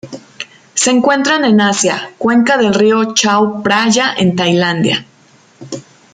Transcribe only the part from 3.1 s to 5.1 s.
Chao Phraya en Tailandia.